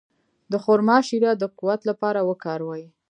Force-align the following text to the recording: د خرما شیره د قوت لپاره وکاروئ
د 0.51 0.53
خرما 0.63 0.97
شیره 1.07 1.31
د 1.37 1.43
قوت 1.57 1.81
لپاره 1.89 2.19
وکاروئ 2.29 2.83